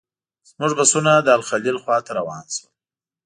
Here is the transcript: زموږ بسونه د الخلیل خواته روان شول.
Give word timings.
زموږ 0.49 0.71
بسونه 0.79 1.11
د 1.19 1.27
الخلیل 1.37 1.77
خواته 1.83 2.11
روان 2.19 2.43
شول. 2.55 2.71